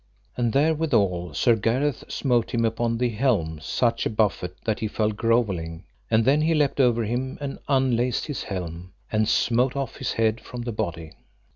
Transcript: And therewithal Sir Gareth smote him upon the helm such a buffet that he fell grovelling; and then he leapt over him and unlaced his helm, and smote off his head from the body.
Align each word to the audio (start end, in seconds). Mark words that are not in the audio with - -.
And 0.35 0.51
therewithal 0.51 1.35
Sir 1.35 1.55
Gareth 1.55 2.03
smote 2.07 2.55
him 2.55 2.65
upon 2.65 2.97
the 2.97 3.09
helm 3.09 3.59
such 3.61 4.03
a 4.03 4.09
buffet 4.09 4.55
that 4.65 4.79
he 4.79 4.87
fell 4.87 5.11
grovelling; 5.11 5.83
and 6.09 6.25
then 6.25 6.41
he 6.41 6.55
leapt 6.55 6.79
over 6.79 7.03
him 7.03 7.37
and 7.39 7.59
unlaced 7.67 8.25
his 8.25 8.41
helm, 8.41 8.93
and 9.11 9.29
smote 9.29 9.75
off 9.75 9.97
his 9.97 10.13
head 10.13 10.41
from 10.41 10.63
the 10.63 10.71
body. 10.71 11.11